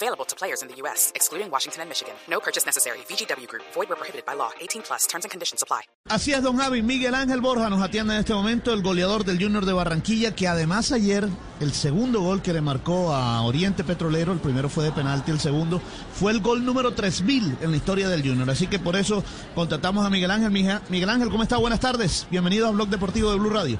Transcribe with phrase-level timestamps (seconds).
[0.00, 2.14] Available to players in the U.S., excluding Washington and Michigan.
[2.30, 2.98] No purchase necessary.
[3.08, 3.64] VGW Group.
[3.74, 4.50] Void where prohibited by law.
[4.60, 5.08] 18 plus.
[5.08, 5.82] Terms and conditions apply.
[6.08, 6.82] Así es, don Javi.
[6.82, 10.46] Miguel Ángel Borja nos atiende en este momento, el goleador del Junior de Barranquilla, que
[10.46, 14.92] además ayer el segundo gol que le marcó a Oriente Petrolero, el primero fue de
[14.92, 15.80] penalti, el segundo
[16.14, 18.48] fue el gol número 3000 en la historia del Junior.
[18.48, 19.24] Así que por eso
[19.56, 20.52] contratamos a Miguel Ángel.
[20.52, 21.56] Miguel Ángel, ¿cómo está?
[21.56, 22.28] Buenas tardes.
[22.30, 23.78] Bienvenido a Blog Deportivo de Blue Radio.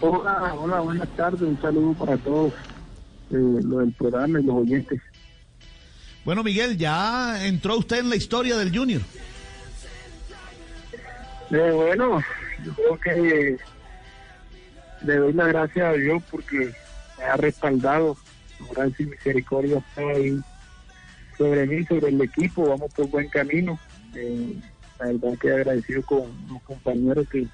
[0.00, 1.40] Hola, hola, buenas tardes.
[1.42, 2.52] Un saludo para todos
[3.30, 5.00] lo del programa y los oyentes.
[6.24, 9.00] Bueno, Miguel, ya entró usted en la historia del Junior.
[11.50, 12.20] Eh, bueno,
[12.64, 13.56] yo creo que
[15.04, 16.72] le doy las gracias a Dios porque
[17.18, 18.16] me ha respaldado.
[18.72, 20.40] Gracias y misericordia está ahí
[21.36, 22.68] sobre mí, sobre el equipo.
[22.68, 23.78] Vamos por buen camino.
[24.14, 24.56] Eh,
[24.98, 27.46] la verdad que agradecido con los compañeros que,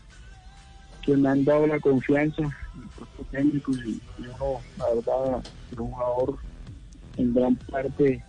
[1.05, 6.39] que me han dado la confianza, el técnico y, uno, la verdad, el jugador
[7.17, 8.23] en gran parte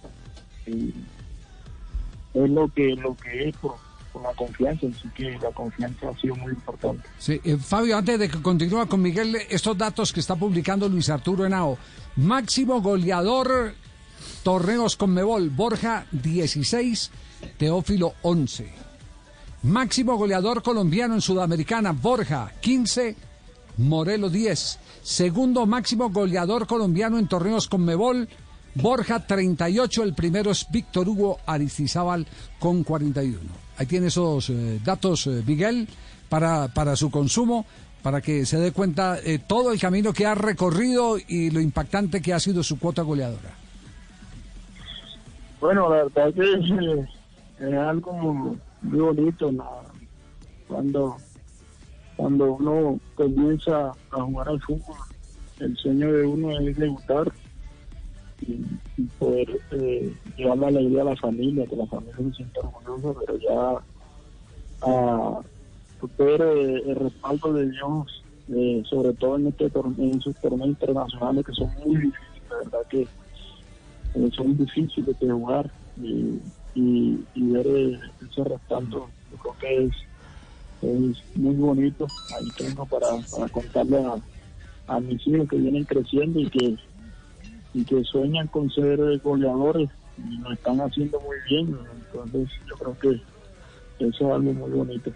[2.33, 3.75] es lo que lo que es por,
[4.11, 7.07] por, la confianza, así que la confianza ha sido muy importante.
[7.17, 11.09] Sí, eh, Fabio, antes de que continúe con Miguel, estos datos que está publicando Luis
[11.09, 11.77] Arturo Henao,
[12.17, 13.73] máximo goleador,
[14.43, 17.11] torneos con Mebol, Borja 16,
[17.57, 18.84] Teófilo 11.
[19.65, 23.15] Máximo goleador colombiano en Sudamericana, Borja 15,
[23.77, 24.79] Morelo 10.
[25.01, 28.29] Segundo máximo goleador colombiano en torneos con Mebol,
[28.75, 30.03] Borja 38.
[30.03, 32.27] El primero es Víctor Hugo Aristizábal
[32.59, 33.39] con 41.
[33.77, 35.87] Ahí tiene esos eh, datos, eh, Miguel,
[36.29, 37.65] para, para su consumo,
[38.03, 42.21] para que se dé cuenta eh, todo el camino que ha recorrido y lo impactante
[42.21, 43.55] que ha sido su cuota goleadora.
[45.59, 49.81] Bueno, la verdad que es, es algo muy bonito ¿no?
[50.67, 51.17] cuando
[52.15, 54.95] cuando uno comienza a jugar al fútbol
[55.59, 57.31] el sueño de uno es debutar
[58.41, 58.61] y,
[59.19, 63.37] poder eh, llevar la alegría a la familia que la familia se sienta orgullosa pero
[63.39, 63.83] ya
[64.81, 65.41] a
[66.17, 70.69] ver eh, el respaldo de Dios eh, sobre todo en este torneo, en esos torneos
[70.69, 73.07] internacionales que son muy difíciles la verdad que
[74.31, 75.69] son difíciles de jugar
[76.01, 76.39] y
[76.75, 79.93] y, y ver ese respaldo, yo creo que es,
[80.81, 82.05] es muy bonito.
[82.37, 84.05] Ahí tengo para, para contarle
[84.87, 86.75] a, mis hijos que vienen creciendo y que,
[87.73, 91.75] y que sueñan con ser goleadores y lo están haciendo muy bien.
[92.13, 93.09] Entonces yo creo que
[94.05, 95.11] eso es algo muy bonito.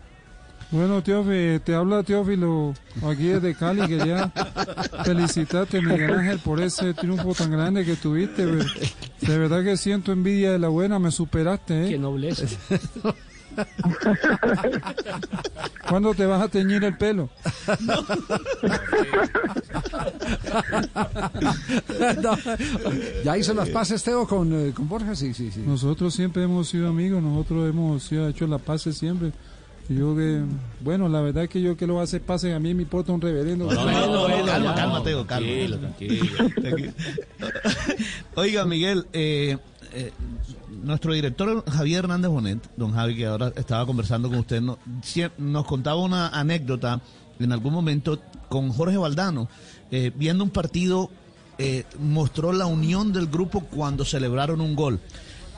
[0.71, 3.87] Bueno, Teófilo, te habla Teófilo aquí desde Cali.
[3.87, 4.31] Quería
[5.03, 8.45] felicitarte, Miguel Ángel, por ese triunfo tan grande que tuviste.
[8.45, 11.85] De verdad que siento envidia de la buena, me superaste.
[11.85, 11.89] ¿eh?
[11.89, 12.45] Qué nobleza.
[15.89, 17.29] ¿Cuándo te vas a teñir el pelo?
[22.21, 22.37] no.
[23.23, 25.15] ¿Ya hizo las paces, Teo, con, eh, con Borja?
[25.15, 25.63] Sí, sí, sí.
[25.65, 29.31] Nosotros siempre hemos sido amigos, nosotros hemos sido, hecho las paces siempre.
[29.89, 30.43] Yo que,
[30.81, 33.19] bueno, la verdad es que yo que lo hace pase a mí me importa un
[33.19, 33.65] reverendo.
[33.65, 35.47] No, no, no, no, calma, calma, Teo, calma.
[35.47, 36.93] Tranquilo, tranquilo.
[38.35, 39.57] Oiga, Miguel, eh,
[39.93, 40.11] eh,
[40.83, 44.77] nuestro director Javier Hernández Bonet, don Javi, que ahora estaba conversando con usted, nos,
[45.37, 47.01] nos contaba una anécdota
[47.39, 49.49] en algún momento con Jorge Valdano,
[49.91, 51.09] eh, viendo un partido,
[51.57, 54.99] eh, mostró la unión del grupo cuando celebraron un gol.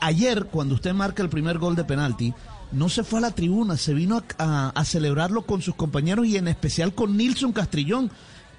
[0.00, 2.34] Ayer, cuando usted marca el primer gol de penalti,
[2.72, 6.36] no se fue a la tribuna, se vino a, a, celebrarlo con sus compañeros y
[6.36, 8.10] en especial con Nilson Castrillón,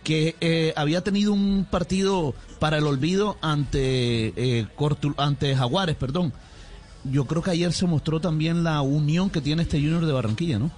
[0.03, 4.67] que eh, había tenido un partido para el olvido ante, eh,
[5.17, 6.33] ante Jaguares, perdón.
[7.05, 10.59] Yo creo que ayer se mostró también la unión que tiene este Junior de Barranquilla,
[10.59, 10.71] ¿no?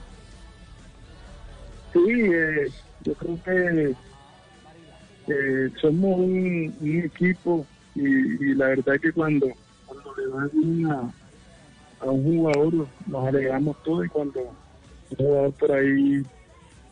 [1.93, 2.71] Sí, eh,
[3.03, 3.95] yo creo que
[5.27, 9.47] eh, somos un, equipo y, y, la verdad que cuando,
[9.85, 11.13] cuando le dan una
[11.99, 16.23] a un jugador nos alegramos todos y cuando un jugador por ahí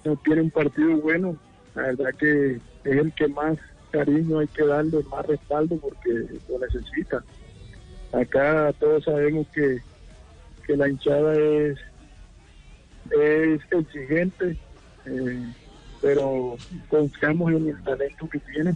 [0.05, 1.35] no tiene un partido bueno,
[1.75, 3.57] la verdad que es el que más
[3.91, 7.23] cariño hay que darle, más respaldo porque lo necesita.
[8.11, 9.79] Acá todos sabemos que,
[10.65, 11.79] que la hinchada es,
[13.11, 14.57] es exigente,
[15.05, 15.53] eh,
[16.01, 16.57] pero
[16.89, 18.75] confiamos en el talento que tiene.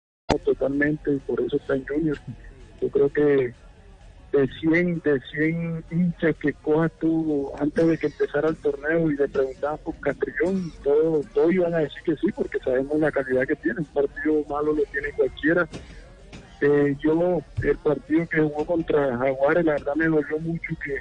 [0.39, 2.17] Totalmente, y por eso está en Junior.
[2.81, 3.53] Yo creo que
[4.31, 9.17] de 100, de 100 hinchas que cojas tú antes de que empezara el torneo y
[9.17, 13.45] le preguntabas por Castrillón, todos todo iban a decir que sí, porque sabemos la calidad
[13.45, 13.79] que tiene.
[13.79, 15.67] Un partido malo lo tiene cualquiera.
[16.61, 20.95] Eh, yo, el partido que jugó contra Jaguares, la verdad me dolió mucho que,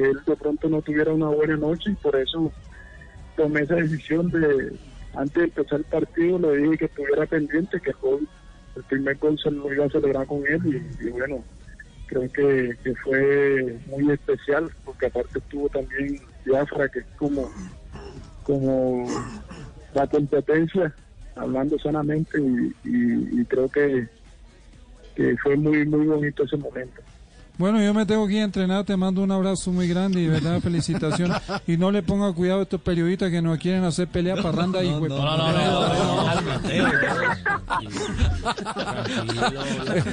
[0.00, 2.52] él de pronto no tuviera una buena noche y por eso
[3.34, 4.76] tomé esa decisión de,
[5.14, 8.18] antes de empezar el partido, le dije que estuviera pendiente, que fue
[8.76, 11.44] el primer gol se lo iba a celebrar con él y, bueno,
[12.06, 17.50] creo que, fue muy especial porque aparte estuvo también Biafra, que es como,
[18.42, 19.06] como
[19.94, 20.94] la competencia,
[21.34, 22.38] hablando sanamente
[22.84, 24.08] y creo que,
[25.16, 27.02] que fue muy, muy bonito ese momento.
[27.58, 30.28] Bueno, yo me tengo que ir a entrenar, te mando un abrazo muy grande y
[30.28, 31.38] verdad felicitaciones.
[31.66, 34.90] Y no le ponga cuidado a estos periodistas que nos quieren hacer pelea parranda y
[34.90, 35.46] no, no, no,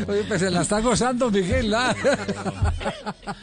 [0.07, 1.73] Oye, pues se la está gozando Miguel.
[1.73, 1.93] ¿ah?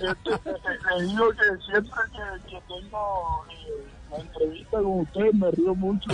[0.01, 6.11] Le digo que siempre que, que tengo eh, la entrevista con usted me río mucho.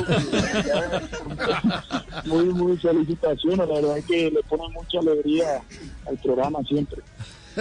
[2.24, 5.62] muy, muy felicitaciones, la verdad es que le pone mucha alegría
[6.08, 7.00] al programa siempre.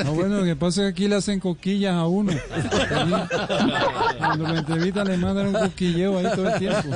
[0.04, 2.34] No, bueno, lo que pasa es que aquí le hacen coquillas a uno.
[4.18, 6.90] Cuando lo entrevistan le mandan un coquilleo ahí todo el tiempo.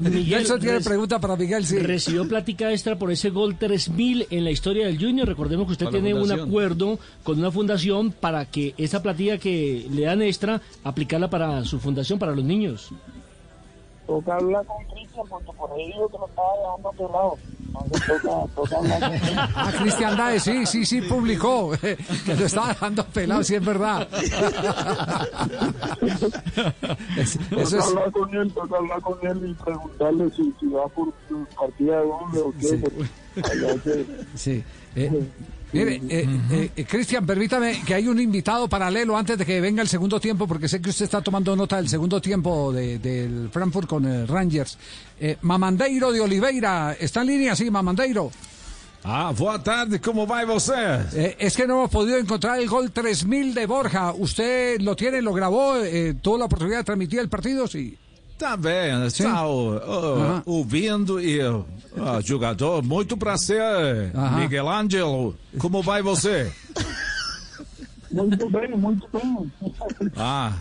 [0.00, 1.78] Nelson tiene pregunta para Miguel, sí.
[1.78, 5.28] Recibió plática extra por ese gol 3000 en la historia del Junior.
[5.28, 10.02] Recordemos que usted tiene un acuerdo con una fundación para que esa platilla que le
[10.02, 12.90] dan extra, aplicarla para su fundación, para los niños.
[14.06, 17.38] Toca hablar con Cristian porque por ahí digo que lo estaba dejando pelado.
[17.57, 17.57] Entonces toca,
[19.54, 21.96] Ah, Cristian Dae, sí, sí, sí, publicó que
[22.38, 24.08] lo estaba dejando pelado, sí es verdad.
[27.16, 31.12] Es- eso es, hablar con él, hablar con él y preguntarle si, si va por
[31.58, 32.66] partida de doble o qué.
[32.68, 32.76] Sí.
[33.34, 34.64] porque allá que- sí.
[34.96, 35.28] Eh,
[35.72, 39.88] mire, eh, eh, Cristian, permítame que hay un invitado paralelo antes de que venga el
[39.88, 43.88] segundo tiempo, porque sé que usted está tomando nota del segundo tiempo de- del Frankfurt
[43.88, 44.78] con el Rangers.
[45.20, 47.56] Eh, Mamandeiro de Oliveira, ¿está en línea?
[47.56, 48.30] Sí, Mamandeiro.
[49.04, 50.74] Ah, boa tarde, vai você?
[51.14, 54.12] Eh, es que no hemos podido encontrar el gol 3000 de Borja.
[54.12, 55.76] ¿Usted lo tiene, lo grabó?
[55.76, 57.68] Eh, ¿Tuvo la oportunidad de transmitir el partido?
[57.68, 57.96] Sí.
[58.38, 60.42] Tá bem, está uh, Aham.
[60.46, 61.40] ouvindo e
[62.24, 64.38] jogador, muito prazer, Aham.
[64.38, 66.52] Miguel Ângelo, como vai você?
[68.12, 69.52] Muito bem, muito bem.
[70.16, 70.52] Ah,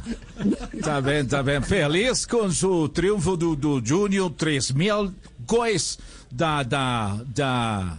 [0.84, 1.62] tá bem, tá bem.
[1.62, 5.14] Feliz com o triunfo do, do Júnior, 3 mil
[5.46, 5.98] gols
[6.32, 7.98] da, da, da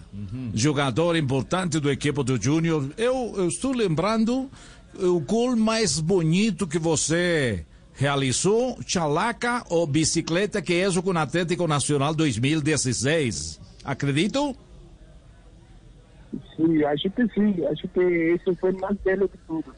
[0.53, 2.91] jogador importante do equipe do Júnior.
[2.99, 4.51] Eu, eu estou lembrando
[4.99, 7.65] o gol mais bonito que você
[7.99, 13.61] realizou, Chalaca ou bicicleta, que é isso com o Atlético Nacional 2016.
[13.85, 14.57] Acredito?
[16.57, 19.75] Sí, acho que sí, acho que ese fue más bello que todo.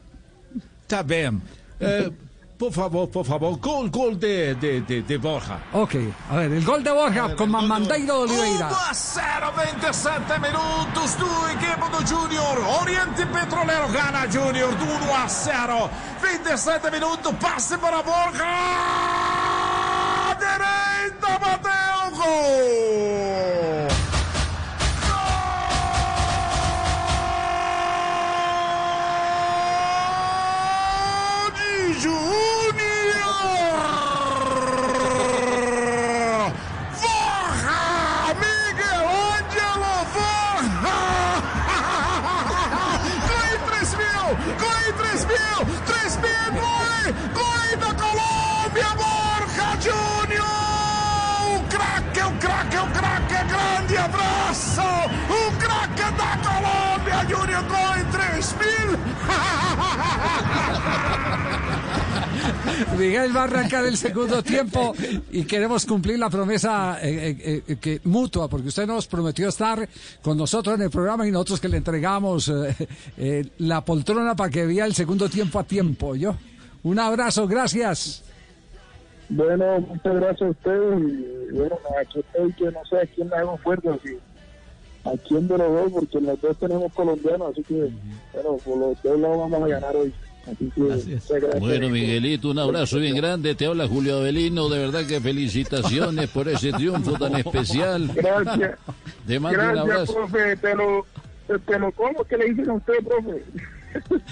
[0.87, 1.41] Tá bem.
[1.79, 2.11] Eh,
[2.61, 5.57] por favor, por favor, gol, gol de, de, de, de Borja.
[5.73, 5.95] Ok,
[6.29, 8.67] a ver, el gol de Borja con Mamandeiro de Oliveira.
[8.67, 12.59] 1 a 0, 27 minutos do equipe do Júnior.
[12.79, 15.89] Oriente Petrolero gana Júnior do 1 a 0.
[16.21, 18.45] 27 minutos, passe para Borja.
[20.37, 22.80] Direita, bateu, gol.
[54.61, 54.81] Abraço!
[55.29, 57.25] O craque da Colômbia!
[57.29, 57.63] Júnior!
[57.63, 58.97] Gol em 3 mil!
[62.97, 64.93] Miguel va a arrancar el segundo tiempo
[65.31, 69.87] y queremos cumplir la promesa eh, eh, eh, que mutua, porque usted nos prometió estar
[70.21, 72.75] con nosotros en el programa y nosotros que le entregamos eh,
[73.17, 76.15] eh, la poltrona para que vea el segundo tiempo a tiempo.
[76.15, 76.35] Yo,
[76.83, 78.23] un abrazo, gracias.
[79.29, 83.35] Bueno, muchas gracias a ustedes y bueno, aquí estoy que no sé a quién le
[83.37, 83.97] hago fuerza.
[84.03, 84.17] Si,
[85.03, 87.89] a quién de los dos, porque los dos tenemos colombianos, así que,
[88.33, 90.13] bueno, por los dos lados vamos a ganar hoy.
[90.51, 91.59] Así que.
[91.59, 93.53] Bueno, Miguelito, un abrazo bien grande.
[93.53, 94.69] Te habla Julio Avelino.
[94.69, 98.11] De verdad que felicitaciones por ese triunfo tan especial.
[98.15, 98.79] Gracias.
[99.27, 100.13] Te mando un Gracias, abrazo.
[100.15, 100.57] profe.
[100.57, 101.05] Te lo,
[101.67, 103.43] te lo como que le dicen a usted, profe.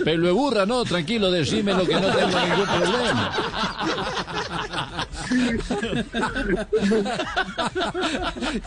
[0.04, 3.32] Pelo de burra, no, tranquilo, decime lo que no tengo ningún problema.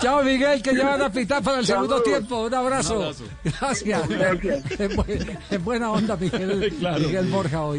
[0.01, 2.43] Chao, Miguel, que ya van a pitar para el segundo tiempo.
[2.47, 2.97] Un abrazo.
[2.99, 3.25] Un abrazo.
[3.45, 4.09] Gracias.
[4.09, 4.81] Gracias.
[4.81, 7.79] En, bu- en buena onda, Miguel, Miguel Borja hoy.